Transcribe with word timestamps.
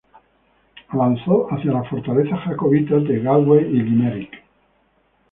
Avanzó 0.87 1.47
hacia 1.51 1.73
las 1.73 1.87
fortalezas 1.87 2.39
jacobitas 2.45 3.03
de 3.03 3.19
Galway 3.19 3.65
y 3.67 3.83
Limerick. 3.83 4.43